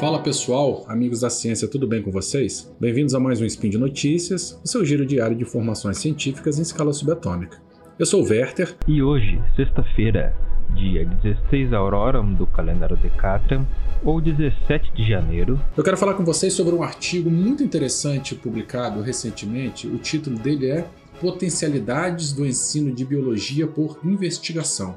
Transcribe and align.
Fala 0.00 0.18
pessoal, 0.18 0.82
amigos 0.88 1.20
da 1.20 1.28
ciência, 1.28 1.68
tudo 1.68 1.86
bem 1.86 2.00
com 2.00 2.10
vocês? 2.10 2.72
Bem-vindos 2.80 3.14
a 3.14 3.20
mais 3.20 3.38
um 3.38 3.44
Spin 3.44 3.68
de 3.68 3.76
Notícias, 3.76 4.58
o 4.64 4.66
seu 4.66 4.82
giro 4.82 5.04
diário 5.04 5.36
de 5.36 5.42
informações 5.42 5.98
científicas 5.98 6.58
em 6.58 6.62
escala 6.62 6.90
subatômica. 6.94 7.60
Eu 7.98 8.06
sou 8.06 8.22
o 8.22 8.26
Werther. 8.26 8.74
E 8.88 9.02
hoje, 9.02 9.38
sexta-feira, 9.54 10.34
dia 10.74 11.04
16 11.04 11.74
Auroram 11.74 12.32
do 12.32 12.46
calendário 12.46 12.96
Decatrium, 12.96 13.66
ou 14.02 14.22
17 14.22 14.90
de 14.94 15.06
janeiro. 15.06 15.60
Eu 15.76 15.84
quero 15.84 15.98
falar 15.98 16.14
com 16.14 16.24
vocês 16.24 16.54
sobre 16.54 16.74
um 16.74 16.82
artigo 16.82 17.28
muito 17.30 17.62
interessante 17.62 18.34
publicado 18.34 19.02
recentemente. 19.02 19.86
O 19.86 19.98
título 19.98 20.38
dele 20.38 20.70
é 20.70 20.86
Potencialidades 21.20 22.32
do 22.32 22.46
ensino 22.46 22.90
de 22.90 23.04
biologia 23.04 23.66
por 23.66 24.00
investigação. 24.02 24.96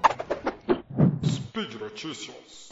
Speed 1.25 1.73
Notícias. 1.73 2.69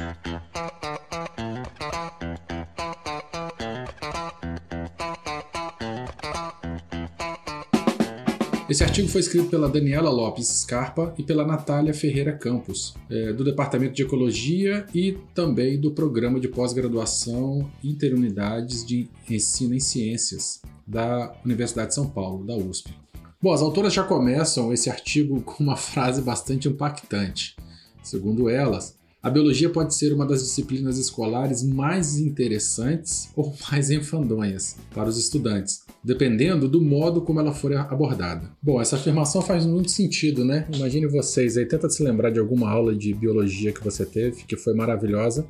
Esse 8.72 8.86
artigo 8.86 9.10
foi 9.10 9.20
escrito 9.20 9.50
pela 9.50 9.68
Daniela 9.68 10.10
Lopes 10.10 10.48
Scarpa 10.48 11.14
e 11.18 11.24
pela 11.24 11.46
Natália 11.46 11.94
Ferreira 11.94 12.32
Campos, 12.32 12.96
é, 13.10 13.34
do 13.34 13.44
Departamento 13.44 13.94
de 13.94 14.04
Ecologia 14.04 14.86
e 14.96 15.18
também 15.36 15.78
do 15.78 15.92
Programa 15.92 16.40
de 16.40 16.48
Pós-Graduação 16.48 17.70
Interunidades 17.84 18.86
de 18.86 19.10
Ensino 19.30 19.76
em 19.76 19.80
Ciências 19.82 20.62
da 20.88 21.36
Universidade 21.44 21.90
de 21.90 21.96
São 21.96 22.10
Paulo, 22.10 22.46
da 22.46 22.56
USP. 22.56 22.96
Bom, 23.42 23.52
as 23.52 23.62
autoras 23.62 23.94
já 23.94 24.06
começam 24.06 24.72
esse 24.72 24.90
artigo 24.90 25.42
com 25.44 25.62
uma 25.62 25.76
frase 25.76 26.22
bastante 26.22 26.70
impactante. 26.70 27.58
Segundo 28.02 28.50
elas, 28.50 28.98
a 29.24 29.30
biologia 29.30 29.70
pode 29.70 29.94
ser 29.94 30.12
uma 30.14 30.26
das 30.26 30.42
disciplinas 30.42 30.98
escolares 30.98 31.62
mais 31.62 32.18
interessantes 32.18 33.30
ou 33.38 33.54
mais 33.72 33.92
enfadonhas 33.92 34.78
para 34.96 35.08
os 35.08 35.18
estudantes, 35.18 35.84
dependendo 36.04 36.68
do 36.68 36.82
modo 36.82 37.22
como 37.22 37.40
ela 37.40 37.54
for 37.54 37.74
abordada. 37.74 38.50
Bom, 38.62 38.82
essa 38.82 38.96
afirmação 38.96 39.42
faz 39.42 39.66
muito 39.66 39.92
sentido, 39.92 40.44
né? 40.44 40.68
Imagine 40.74 41.06
vocês 41.06 41.56
aí, 41.56 41.66
tenta 41.66 41.90
se 41.90 42.04
lembrar 42.04 42.32
de 42.32 42.40
alguma 42.40 42.70
aula 42.70 42.96
de 42.96 43.14
biologia 43.14 43.72
que 43.72 43.84
você 43.84 44.06
teve, 44.06 44.44
que 44.44 44.58
foi 44.58 44.74
maravilhosa, 44.74 45.46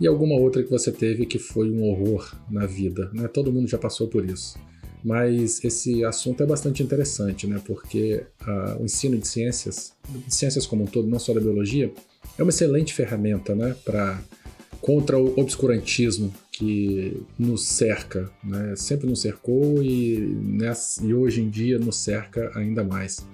e 0.00 0.06
alguma 0.06 0.34
outra 0.34 0.62
que 0.62 0.70
você 0.70 0.90
teve 0.90 1.26
que 1.26 1.38
foi 1.38 1.70
um 1.70 1.82
horror 1.82 2.34
na 2.50 2.66
vida, 2.66 3.10
né? 3.12 3.28
Todo 3.28 3.52
mundo 3.52 3.68
já 3.68 3.78
passou 3.78 4.08
por 4.08 4.24
isso. 4.24 4.58
Mas 5.04 5.62
esse 5.64 6.04
assunto 6.04 6.42
é 6.42 6.46
bastante 6.46 6.82
interessante, 6.82 7.46
né? 7.46 7.60
Porque 7.64 8.24
uh, 8.42 8.80
o 8.80 8.84
ensino 8.84 9.18
de 9.18 9.26
ciências, 9.26 9.92
de 10.26 10.34
ciências 10.34 10.66
como 10.66 10.84
um 10.84 10.86
todo, 10.86 11.08
não 11.08 11.18
só 11.18 11.32
da 11.34 11.40
biologia, 11.40 11.92
é 12.38 12.42
uma 12.42 12.50
excelente 12.50 12.94
ferramenta 12.94 13.54
né, 13.54 13.74
para 13.84 14.20
contra 14.80 15.16
o 15.16 15.38
obscurantismo 15.38 16.34
que 16.50 17.22
nos 17.38 17.66
cerca, 17.66 18.28
né? 18.42 18.74
sempre 18.76 19.06
nos 19.06 19.20
cercou 19.20 19.80
e, 19.80 20.18
nessa, 20.42 21.04
e 21.04 21.14
hoje 21.14 21.40
em 21.40 21.48
dia 21.48 21.78
nos 21.78 21.96
cerca 21.96 22.50
ainda 22.54 22.82
mais. 22.82 23.24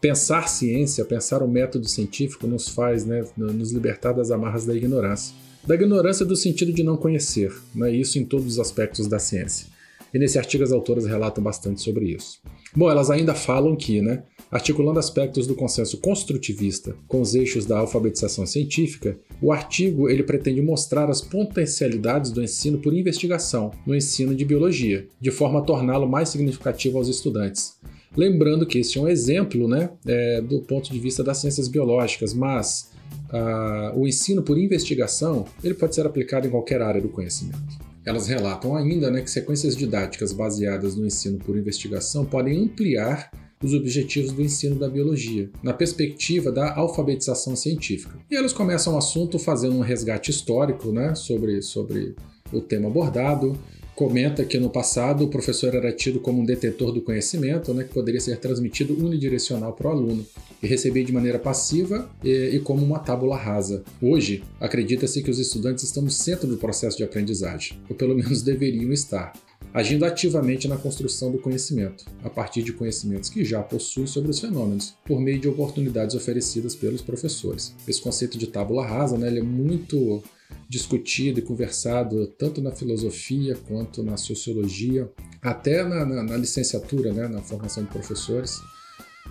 Pensar 0.00 0.48
ciência, 0.48 1.04
pensar 1.04 1.42
o 1.42 1.48
método 1.48 1.88
científico 1.88 2.46
nos 2.46 2.68
faz 2.68 3.04
né, 3.04 3.24
nos 3.36 3.72
libertar 3.72 4.12
das 4.12 4.30
amarras 4.30 4.64
da 4.64 4.74
ignorância. 4.74 5.34
Da 5.66 5.74
ignorância 5.74 6.24
do 6.24 6.36
sentido 6.36 6.72
de 6.72 6.84
não 6.84 6.96
conhecer, 6.96 7.52
né? 7.74 7.90
isso 7.90 8.18
em 8.18 8.24
todos 8.24 8.46
os 8.46 8.58
aspectos 8.60 9.08
da 9.08 9.18
ciência. 9.18 9.66
E 10.12 10.18
nesse 10.18 10.38
artigo 10.38 10.62
as 10.62 10.72
autoras 10.72 11.06
relatam 11.06 11.42
bastante 11.42 11.80
sobre 11.80 12.06
isso. 12.10 12.40
Bom, 12.74 12.90
elas 12.90 13.10
ainda 13.10 13.34
falam 13.34 13.76
que, 13.76 14.00
né, 14.00 14.22
Articulando 14.52 14.98
aspectos 14.98 15.46
do 15.46 15.54
consenso 15.54 15.96
construtivista 15.96 16.94
com 17.08 17.22
os 17.22 17.34
eixos 17.34 17.64
da 17.64 17.78
alfabetização 17.78 18.44
científica, 18.44 19.18
o 19.40 19.50
artigo 19.50 20.10
ele 20.10 20.22
pretende 20.22 20.60
mostrar 20.60 21.08
as 21.08 21.22
potencialidades 21.22 22.30
do 22.30 22.42
ensino 22.42 22.78
por 22.78 22.92
investigação 22.92 23.70
no 23.86 23.96
ensino 23.96 24.34
de 24.34 24.44
biologia, 24.44 25.06
de 25.18 25.30
forma 25.30 25.60
a 25.60 25.62
torná-lo 25.62 26.06
mais 26.06 26.28
significativo 26.28 26.98
aos 26.98 27.08
estudantes. 27.08 27.78
Lembrando 28.14 28.66
que 28.66 28.80
esse 28.80 28.98
é 28.98 29.00
um 29.00 29.08
exemplo 29.08 29.66
né, 29.66 29.88
é, 30.06 30.42
do 30.42 30.60
ponto 30.60 30.92
de 30.92 30.98
vista 30.98 31.24
das 31.24 31.38
ciências 31.38 31.66
biológicas, 31.66 32.34
mas 32.34 32.90
uh, 33.32 33.98
o 33.98 34.06
ensino 34.06 34.42
por 34.42 34.58
investigação 34.58 35.46
ele 35.64 35.72
pode 35.72 35.94
ser 35.94 36.06
aplicado 36.06 36.46
em 36.46 36.50
qualquer 36.50 36.82
área 36.82 37.00
do 37.00 37.08
conhecimento. 37.08 37.81
Elas 38.04 38.26
relatam 38.26 38.74
ainda 38.74 39.10
né, 39.10 39.20
que 39.20 39.30
sequências 39.30 39.76
didáticas 39.76 40.32
baseadas 40.32 40.96
no 40.96 41.06
ensino 41.06 41.38
por 41.38 41.56
investigação 41.56 42.24
podem 42.24 42.64
ampliar 42.64 43.30
os 43.62 43.72
objetivos 43.74 44.32
do 44.32 44.42
ensino 44.42 44.74
da 44.74 44.88
biologia, 44.88 45.48
na 45.62 45.72
perspectiva 45.72 46.50
da 46.50 46.74
alfabetização 46.74 47.54
científica. 47.54 48.18
E 48.28 48.34
elas 48.34 48.52
começam 48.52 48.94
o 48.94 48.98
assunto 48.98 49.38
fazendo 49.38 49.76
um 49.76 49.80
resgate 49.80 50.30
histórico 50.30 50.90
né, 50.90 51.14
sobre, 51.14 51.62
sobre 51.62 52.16
o 52.52 52.60
tema 52.60 52.88
abordado, 52.88 53.56
comenta 54.02 54.44
que 54.44 54.58
no 54.58 54.68
passado 54.68 55.24
o 55.24 55.28
professor 55.28 55.76
era 55.76 55.92
tido 55.92 56.18
como 56.18 56.42
um 56.42 56.44
detetor 56.44 56.90
do 56.90 57.00
conhecimento, 57.00 57.72
né, 57.72 57.84
que 57.84 57.94
poderia 57.94 58.20
ser 58.20 58.36
transmitido 58.38 58.94
unidirecional 58.94 59.74
para 59.74 59.86
o 59.86 59.90
aluno 59.92 60.26
e 60.60 60.66
receber 60.66 61.04
de 61.04 61.12
maneira 61.12 61.38
passiva 61.38 62.10
e, 62.24 62.56
e 62.56 62.58
como 62.58 62.84
uma 62.84 62.98
tábula 62.98 63.36
rasa. 63.36 63.84
Hoje, 64.02 64.42
acredita-se 64.60 65.22
que 65.22 65.30
os 65.30 65.38
estudantes 65.38 65.84
estão 65.84 66.02
no 66.02 66.10
centro 66.10 66.48
do 66.48 66.56
processo 66.56 66.96
de 66.96 67.04
aprendizagem, 67.04 67.78
ou 67.88 67.94
pelo 67.94 68.16
menos 68.16 68.42
deveriam 68.42 68.92
estar 68.92 69.34
agindo 69.72 70.04
ativamente 70.04 70.68
na 70.68 70.76
construção 70.76 71.30
do 71.30 71.38
conhecimento, 71.38 72.04
a 72.22 72.30
partir 72.30 72.62
de 72.62 72.72
conhecimentos 72.72 73.30
que 73.30 73.44
já 73.44 73.62
possui 73.62 74.06
sobre 74.06 74.30
os 74.30 74.40
fenômenos, 74.40 74.94
por 75.04 75.20
meio 75.20 75.40
de 75.40 75.48
oportunidades 75.48 76.14
oferecidas 76.14 76.74
pelos 76.74 77.02
professores. 77.02 77.74
Esse 77.86 78.00
conceito 78.00 78.36
de 78.38 78.46
tábula 78.46 78.86
rasa 78.86 79.16
né, 79.16 79.28
é 79.36 79.42
muito 79.42 80.22
discutido 80.68 81.38
e 81.38 81.42
conversado 81.42 82.26
tanto 82.26 82.60
na 82.60 82.72
filosofia 82.72 83.56
quanto 83.68 84.02
na 84.02 84.16
sociologia, 84.16 85.10
até 85.40 85.84
na, 85.84 86.04
na, 86.04 86.22
na 86.22 86.36
licenciatura, 86.36 87.12
né, 87.12 87.28
na 87.28 87.40
formação 87.40 87.84
de 87.84 87.90
professores. 87.90 88.60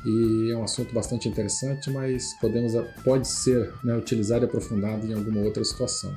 E 0.05 0.51
é 0.51 0.57
um 0.57 0.63
assunto 0.63 0.93
bastante 0.93 1.27
interessante, 1.27 1.89
mas 1.91 2.33
podemos, 2.39 2.73
pode 3.03 3.27
ser 3.27 3.71
né, 3.83 3.95
utilizado 3.95 4.45
e 4.45 4.47
aprofundado 4.47 5.05
em 5.05 5.13
alguma 5.13 5.41
outra 5.41 5.63
situação. 5.63 6.15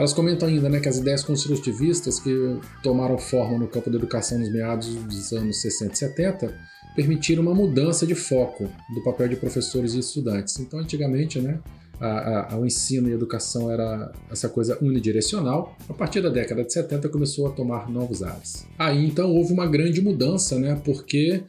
Elas 0.00 0.14
comentam 0.14 0.48
ainda 0.48 0.66
né, 0.66 0.80
que 0.80 0.88
as 0.88 0.96
ideias 0.96 1.22
construtivistas 1.22 2.18
que 2.18 2.58
tomaram 2.82 3.18
forma 3.18 3.58
no 3.58 3.68
campo 3.68 3.90
da 3.90 3.98
educação 3.98 4.38
nos 4.38 4.50
meados 4.50 4.94
dos 4.94 5.30
anos 5.34 5.60
60 5.60 5.92
e 5.92 5.96
70 5.98 6.54
permitiram 6.96 7.42
uma 7.42 7.54
mudança 7.54 8.06
de 8.06 8.14
foco 8.14 8.66
do 8.94 9.04
papel 9.04 9.28
de 9.28 9.36
professores 9.36 9.92
e 9.92 9.98
estudantes. 9.98 10.58
Então, 10.58 10.78
antigamente, 10.78 11.38
né, 11.38 11.60
a, 12.00 12.54
a, 12.54 12.58
o 12.58 12.64
ensino 12.64 13.10
e 13.10 13.12
a 13.12 13.14
educação 13.14 13.70
era 13.70 14.10
essa 14.30 14.48
coisa 14.48 14.78
unidirecional. 14.80 15.76
A 15.86 15.92
partir 15.92 16.22
da 16.22 16.30
década 16.30 16.64
de 16.64 16.72
70 16.72 17.10
começou 17.10 17.46
a 17.48 17.50
tomar 17.50 17.90
novos 17.90 18.22
ares. 18.22 18.66
Aí 18.78 19.04
então 19.04 19.30
houve 19.30 19.52
uma 19.52 19.66
grande 19.66 20.00
mudança, 20.00 20.58
né, 20.58 20.80
porque 20.82 21.44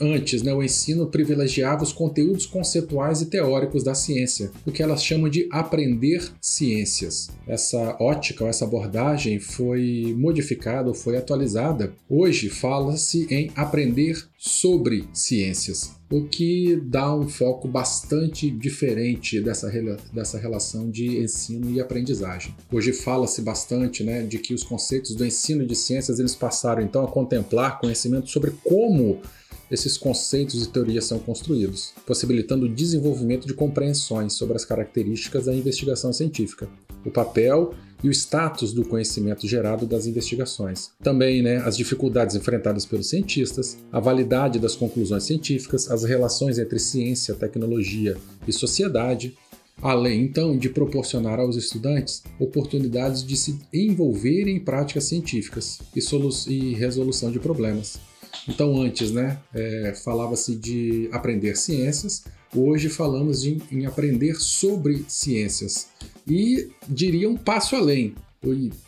Antes, 0.00 0.42
né, 0.42 0.52
o 0.52 0.62
ensino 0.62 1.06
privilegiava 1.06 1.84
os 1.84 1.92
conteúdos 1.92 2.44
conceituais 2.44 3.22
e 3.22 3.26
teóricos 3.26 3.84
da 3.84 3.94
ciência, 3.94 4.50
o 4.66 4.72
que 4.72 4.82
elas 4.82 5.04
chamam 5.04 5.28
de 5.28 5.48
aprender 5.52 6.32
ciências. 6.40 7.30
Essa 7.46 7.96
ótica, 8.00 8.44
essa 8.46 8.64
abordagem 8.64 9.38
foi 9.38 10.12
modificada 10.18 10.88
ou 10.88 10.94
foi 10.94 11.16
atualizada. 11.16 11.92
Hoje 12.08 12.48
fala-se 12.48 13.28
em 13.30 13.52
aprender 13.54 14.26
sobre 14.36 15.04
ciências, 15.12 15.92
o 16.10 16.24
que 16.24 16.76
dá 16.84 17.14
um 17.14 17.28
foco 17.28 17.68
bastante 17.68 18.50
diferente 18.50 19.40
dessa, 19.40 19.70
dessa 20.12 20.38
relação 20.38 20.90
de 20.90 21.18
ensino 21.18 21.70
e 21.70 21.80
aprendizagem. 21.80 22.54
Hoje 22.70 22.92
fala-se 22.92 23.40
bastante 23.40 24.02
né, 24.02 24.22
de 24.22 24.38
que 24.38 24.52
os 24.52 24.64
conceitos 24.64 25.14
do 25.14 25.24
ensino 25.24 25.64
de 25.64 25.76
ciências 25.76 26.18
eles 26.18 26.34
passaram 26.34 26.82
então 26.82 27.04
a 27.04 27.08
contemplar 27.08 27.78
conhecimento 27.78 28.28
sobre 28.28 28.52
como 28.62 29.22
esses 29.70 29.96
conceitos 29.96 30.62
e 30.62 30.68
teorias 30.68 31.04
são 31.04 31.18
construídos, 31.18 31.92
possibilitando 32.06 32.66
o 32.66 32.68
desenvolvimento 32.68 33.46
de 33.46 33.54
compreensões 33.54 34.34
sobre 34.34 34.56
as 34.56 34.64
características 34.64 35.46
da 35.46 35.54
investigação 35.54 36.12
científica, 36.12 36.68
o 37.04 37.10
papel 37.10 37.74
e 38.02 38.08
o 38.08 38.12
status 38.12 38.72
do 38.72 38.84
conhecimento 38.84 39.48
gerado 39.48 39.86
das 39.86 40.06
investigações. 40.06 40.90
Também 41.02 41.42
né, 41.42 41.56
as 41.64 41.76
dificuldades 41.76 42.36
enfrentadas 42.36 42.84
pelos 42.84 43.08
cientistas, 43.08 43.78
a 43.90 43.98
validade 43.98 44.58
das 44.58 44.76
conclusões 44.76 45.24
científicas, 45.24 45.90
as 45.90 46.04
relações 46.04 46.58
entre 46.58 46.78
ciência, 46.78 47.34
tecnologia 47.34 48.16
e 48.46 48.52
sociedade, 48.52 49.34
além 49.80 50.22
então 50.22 50.56
de 50.56 50.68
proporcionar 50.68 51.40
aos 51.40 51.56
estudantes 51.56 52.22
oportunidades 52.38 53.24
de 53.24 53.36
se 53.36 53.58
envolverem 53.72 54.56
em 54.56 54.60
práticas 54.60 55.04
científicas 55.04 55.78
e, 55.96 56.52
e 56.52 56.74
resolução 56.74 57.30
de 57.30 57.38
problemas. 57.38 57.98
Então, 58.48 58.80
antes, 58.80 59.10
né, 59.10 59.38
é, 59.54 59.94
falava-se 60.04 60.54
de 60.54 61.08
aprender 61.12 61.56
ciências, 61.56 62.24
hoje 62.54 62.88
falamos 62.88 63.42
de, 63.42 63.60
em 63.70 63.86
aprender 63.86 64.36
sobre 64.36 65.04
ciências. 65.08 65.88
E 66.26 66.70
diria 66.88 67.28
um 67.28 67.36
passo 67.36 67.76
além, 67.76 68.14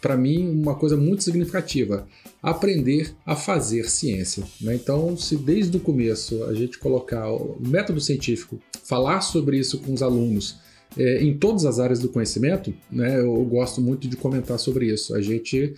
para 0.00 0.16
mim, 0.16 0.48
uma 0.48 0.74
coisa 0.74 0.96
muito 0.96 1.24
significativa: 1.24 2.06
aprender 2.42 3.14
a 3.24 3.34
fazer 3.34 3.88
ciência. 3.88 4.44
Né? 4.60 4.74
Então, 4.74 5.16
se 5.16 5.36
desde 5.36 5.76
o 5.76 5.80
começo 5.80 6.44
a 6.44 6.54
gente 6.54 6.78
colocar 6.78 7.30
o 7.30 7.58
método 7.60 8.00
científico, 8.00 8.58
falar 8.84 9.20
sobre 9.20 9.58
isso 9.58 9.78
com 9.78 9.92
os 9.92 10.02
alunos, 10.02 10.56
é, 10.96 11.22
em 11.22 11.36
todas 11.36 11.64
as 11.64 11.78
áreas 11.78 12.00
do 12.00 12.08
conhecimento, 12.08 12.72
né, 12.90 13.20
eu 13.20 13.34
gosto 13.44 13.80
muito 13.80 14.08
de 14.08 14.16
comentar 14.16 14.58
sobre 14.58 14.86
isso. 14.86 15.14
A 15.14 15.20
gente 15.20 15.74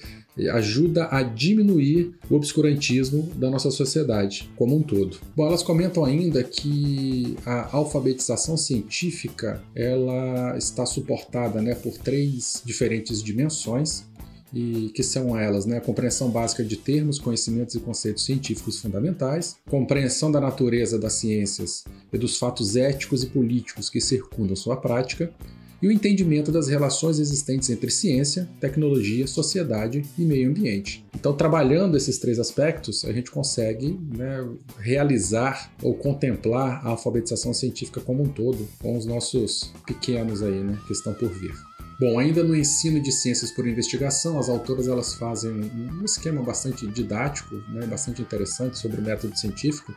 ajuda 0.53 1.09
a 1.11 1.23
diminuir 1.23 2.15
o 2.31 2.37
obscurantismo 2.37 3.31
da 3.35 3.51
nossa 3.51 3.71
sociedade 3.71 4.49
como 4.57 4.77
um 4.77 4.83
todo. 4.83 5.19
Bom, 5.35 5.47
elas 5.47 5.63
comentam 5.63 6.05
ainda 6.05 6.45
que 6.45 7.37
a 7.45 7.77
alfabetização 7.77 8.57
científica 8.57 9.61
ela 9.75 10.57
está 10.57 10.87
suportada 10.87 11.61
né, 11.61 11.75
por 11.75 11.99
três 11.99 12.63
diferentes 12.65 13.23
dimensões 13.23 14.07
e 14.53 14.91
que 14.95 15.03
são 15.03 15.39
elas, 15.39 15.67
né, 15.67 15.79
a 15.79 15.81
compreensão 15.81 16.31
básica 16.31 16.65
de 16.65 16.77
termos, 16.77 17.19
conhecimentos 17.19 17.75
e 17.75 17.81
conceitos 17.81 18.25
científicos 18.25 18.81
fundamentais, 18.81 19.57
compreensão 19.69 20.31
da 20.31 20.41
natureza 20.41 20.99
das 20.99 21.15
ciências 21.15 21.85
e 22.13 22.19
dos 22.19 22.39
fatos 22.39 22.77
éticos 22.77 23.23
e 23.23 23.27
políticos 23.27 23.91
que 23.91 24.01
circundam 24.01 24.57
sua 24.57 24.77
prática, 24.77 25.33
e 25.81 25.87
o 25.87 25.93
entendimento 25.93 26.51
das 26.51 26.67
relações 26.67 27.19
existentes 27.19 27.71
entre 27.71 27.91
ciência, 27.91 28.49
tecnologia, 28.61 29.27
sociedade 29.27 30.05
e 30.19 30.23
meio 30.23 30.51
ambiente. 30.51 31.05
Então, 31.15 31.33
trabalhando 31.33 31.97
esses 31.97 32.19
três 32.19 32.39
aspectos, 32.39 33.05
a 33.05 33.13
gente 33.13 33.31
consegue 33.31 33.99
né, 34.17 34.45
realizar 34.79 35.73
ou 35.83 35.95
contemplar 35.95 36.85
a 36.85 36.91
alfabetização 36.91 37.55
científica 37.55 38.01
como 38.01 38.25
um 38.25 38.29
todo, 38.29 38.69
com 38.81 38.97
os 38.97 39.07
nossos 39.07 39.73
pequenos 39.87 40.43
aí, 40.43 40.61
né, 40.65 40.77
que 40.87 40.93
estão 40.93 41.15
por 41.15 41.29
vir. 41.29 41.55
Bom, 41.99 42.17
ainda 42.17 42.45
no 42.45 42.55
ensino 42.55 43.01
de 43.01 43.11
ciências 43.11 43.51
por 43.51 43.67
investigação, 43.67 44.39
as 44.39 44.49
autoras 44.49 44.87
elas 44.87 45.15
fazem 45.15 45.51
um 45.51 46.05
esquema 46.05 46.41
bastante 46.41 46.87
didático, 46.87 47.57
né, 47.71 47.87
bastante 47.87 48.23
interessante 48.23 48.79
sobre 48.79 49.01
o 49.01 49.03
método 49.03 49.37
científico, 49.37 49.93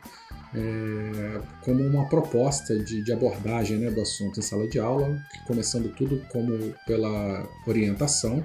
é, 0.52 1.40
como 1.60 1.86
uma 1.86 2.08
proposta 2.08 2.76
de, 2.76 3.04
de 3.04 3.12
abordagem 3.12 3.78
né, 3.78 3.88
do 3.88 4.00
assunto 4.00 4.40
em 4.40 4.42
sala 4.42 4.66
de 4.66 4.80
aula, 4.80 5.16
começando 5.46 5.94
tudo 5.94 6.20
como 6.32 6.74
pela 6.88 7.48
orientação. 7.68 8.44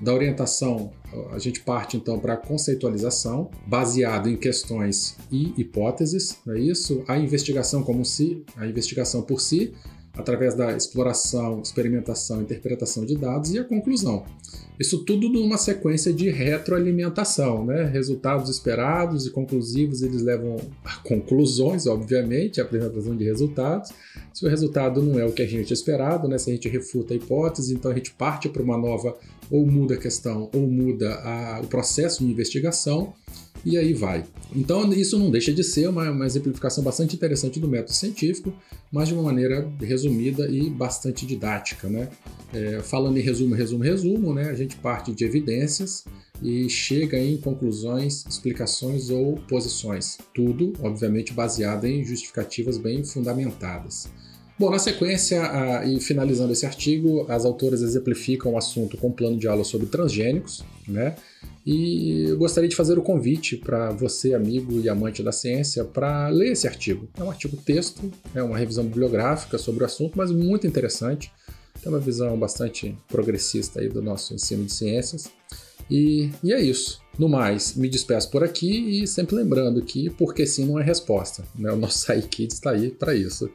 Da 0.00 0.12
orientação, 0.12 0.90
a 1.30 1.38
gente 1.38 1.60
parte 1.60 1.96
então 1.96 2.18
para 2.18 2.32
a 2.32 2.36
conceitualização, 2.36 3.50
baseado 3.66 4.28
em 4.28 4.36
questões 4.36 5.16
e 5.30 5.52
hipóteses, 5.60 6.38
é 6.48 6.58
isso? 6.58 7.04
A 7.06 7.18
investigação 7.18 7.82
como 7.84 8.04
si, 8.04 8.42
a 8.56 8.66
investigação 8.66 9.22
por 9.22 9.40
si, 9.40 9.74
através 10.20 10.54
da 10.54 10.76
exploração, 10.76 11.60
experimentação, 11.60 12.40
interpretação 12.40 13.04
de 13.04 13.16
dados 13.16 13.52
e 13.52 13.58
a 13.58 13.64
conclusão. 13.64 14.24
Isso 14.78 15.04
tudo 15.04 15.28
numa 15.28 15.58
sequência 15.58 16.10
de 16.10 16.30
retroalimentação, 16.30 17.66
né? 17.66 17.84
Resultados 17.84 18.48
esperados 18.48 19.26
e 19.26 19.30
conclusivos 19.30 20.00
eles 20.00 20.22
levam 20.22 20.56
a 20.82 20.96
conclusões, 21.06 21.86
obviamente, 21.86 22.60
a 22.60 22.64
apresentação 22.64 23.14
de 23.14 23.24
resultados. 23.24 23.90
Se 24.32 24.46
o 24.46 24.48
resultado 24.48 25.02
não 25.02 25.18
é 25.18 25.24
o 25.26 25.32
que 25.32 25.42
a 25.42 25.46
gente 25.46 25.74
esperado, 25.74 26.26
né? 26.28 26.38
Se 26.38 26.50
a 26.50 26.54
gente 26.54 26.68
refuta 26.68 27.12
a 27.12 27.16
hipótese, 27.16 27.74
então 27.74 27.90
a 27.90 27.94
gente 27.94 28.12
parte 28.12 28.48
para 28.48 28.62
uma 28.62 28.78
nova 28.78 29.18
ou 29.50 29.66
muda 29.66 29.96
a 29.96 29.98
questão 29.98 30.48
ou 30.54 30.62
muda 30.66 31.14
a, 31.14 31.60
o 31.60 31.66
processo 31.66 32.24
de 32.24 32.30
investigação 32.30 33.12
e 33.64 33.76
aí 33.76 33.92
vai. 33.92 34.24
Então, 34.54 34.90
isso 34.92 35.18
não 35.18 35.30
deixa 35.30 35.52
de 35.52 35.62
ser 35.62 35.88
uma, 35.88 36.10
uma, 36.10 36.26
exemplificação 36.26 36.82
bastante 36.82 37.14
interessante 37.14 37.60
do 37.60 37.68
método 37.68 37.92
científico, 37.92 38.52
mas 38.90 39.08
de 39.08 39.14
uma 39.14 39.22
maneira 39.22 39.70
resumida 39.80 40.48
e 40.48 40.68
bastante 40.68 41.26
didática. 41.26 41.88
Né? 41.88 42.08
É, 42.52 42.80
falando 42.80 43.16
em 43.16 43.20
resumo, 43.20 43.54
resumo, 43.54 43.84
resumo, 43.84 44.34
né? 44.34 44.50
a 44.50 44.54
gente 44.54 44.76
parte 44.76 45.12
de 45.12 45.24
evidências 45.24 46.04
e 46.42 46.68
chega 46.68 47.18
em 47.18 47.36
conclusões, 47.36 48.24
explicações 48.26 49.10
ou 49.10 49.36
posições. 49.48 50.18
Tudo, 50.34 50.72
obviamente, 50.80 51.32
baseado 51.32 51.84
em 51.84 52.04
justificativas 52.04 52.78
bem 52.78 53.04
fundamentadas. 53.04 54.08
Bom, 54.60 54.68
na 54.68 54.78
sequência 54.78 55.42
a, 55.42 55.86
e 55.86 55.98
finalizando 56.00 56.52
esse 56.52 56.66
artigo, 56.66 57.24
as 57.30 57.46
autoras 57.46 57.80
exemplificam 57.80 58.52
o 58.52 58.58
assunto 58.58 58.98
com 58.98 59.08
um 59.08 59.12
plano 59.12 59.38
de 59.38 59.48
aula 59.48 59.64
sobre 59.64 59.86
transgênicos, 59.86 60.62
né? 60.86 61.16
E 61.64 62.24
eu 62.28 62.38
gostaria 62.38 62.68
de 62.68 62.76
fazer 62.76 62.98
o 62.98 63.02
convite 63.02 63.56
para 63.56 63.90
você, 63.90 64.34
amigo 64.34 64.80
e 64.80 64.88
amante 64.88 65.22
da 65.22 65.32
ciência, 65.32 65.84
para 65.84 66.28
ler 66.28 66.52
esse 66.52 66.66
artigo. 66.66 67.08
É 67.18 67.22
um 67.22 67.30
artigo 67.30 67.56
texto, 67.56 68.10
é 68.34 68.42
uma 68.42 68.56
revisão 68.56 68.84
bibliográfica 68.84 69.58
sobre 69.58 69.82
o 69.82 69.86
assunto, 69.86 70.16
mas 70.16 70.30
muito 70.30 70.66
interessante. 70.66 71.30
Tem 71.82 71.92
uma 71.92 72.00
visão 72.00 72.38
bastante 72.38 72.96
progressista 73.08 73.80
aí 73.80 73.88
do 73.88 74.02
nosso 74.02 74.34
ensino 74.34 74.64
de 74.64 74.72
ciências. 74.72 75.30
E, 75.90 76.30
e 76.42 76.52
é 76.52 76.60
isso. 76.60 77.00
No 77.18 77.28
mais, 77.28 77.74
me 77.74 77.88
despeço 77.88 78.30
por 78.30 78.44
aqui 78.44 79.02
e 79.02 79.06
sempre 79.06 79.34
lembrando 79.34 79.82
que 79.82 80.08
porque 80.10 80.46
sim 80.46 80.64
não 80.64 80.78
é 80.78 80.82
resposta. 80.82 81.44
Né? 81.54 81.70
O 81.70 81.76
nosso 81.76 81.98
SciKids 82.06 82.56
está 82.56 82.70
aí 82.70 82.90
para 82.90 83.14
isso. 83.14 83.50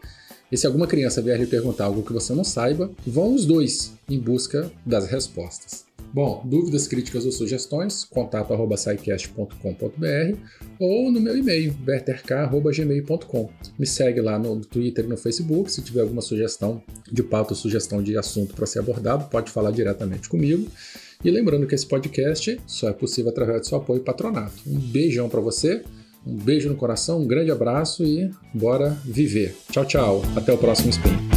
E 0.51 0.57
se 0.57 0.67
alguma 0.67 0.87
criança 0.87 1.21
vier 1.21 1.39
lhe 1.39 1.47
perguntar 1.47 1.85
algo 1.85 2.03
que 2.03 2.13
você 2.13 2.33
não 2.33 2.43
saiba, 2.43 2.91
vão 3.05 3.33
os 3.33 3.45
dois 3.45 3.93
em 4.09 4.19
busca 4.19 4.71
das 4.85 5.07
respostas. 5.07 5.85
Bom, 6.13 6.43
dúvidas, 6.45 6.87
críticas 6.87 7.25
ou 7.25 7.31
sugestões, 7.31 8.05
contato.sicast.com.br 8.05 10.37
ou 10.79 11.11
no 11.11 11.19
meu 11.19 11.37
e-mail, 11.37 11.73
berterk.gmail.com. 11.73 13.49
Me 13.77 13.85
segue 13.85 14.21
lá 14.21 14.39
no 14.39 14.61
Twitter 14.61 15.03
e 15.03 15.09
no 15.09 15.17
Facebook. 15.17 15.69
Se 15.69 15.81
tiver 15.81 15.99
alguma 16.01 16.21
sugestão 16.21 16.81
de 17.11 17.21
pauta 17.21 17.51
ou 17.51 17.57
sugestão 17.57 18.01
de 18.01 18.17
assunto 18.17 18.55
para 18.55 18.65
ser 18.65 18.79
abordado, 18.79 19.29
pode 19.29 19.51
falar 19.51 19.71
diretamente 19.71 20.29
comigo. 20.29 20.69
E 21.21 21.29
lembrando 21.29 21.67
que 21.67 21.75
esse 21.75 21.85
podcast 21.85 22.61
só 22.65 22.87
é 22.87 22.93
possível 22.93 23.31
através 23.31 23.59
do 23.61 23.67
seu 23.67 23.77
apoio 23.77 23.99
e 23.99 24.03
patronato. 24.03 24.55
Um 24.65 24.79
beijão 24.79 25.27
para 25.27 25.41
você 25.41 25.83
um 26.25 26.35
beijo 26.35 26.69
no 26.69 26.75
coração, 26.75 27.21
um 27.21 27.27
grande 27.27 27.51
abraço 27.51 28.03
e 28.03 28.31
bora 28.53 28.97
viver. 29.05 29.55
Tchau, 29.71 29.85
tchau. 29.85 30.21
Até 30.35 30.51
o 30.51 30.57
próximo 30.57 30.89
Spin. 30.89 31.34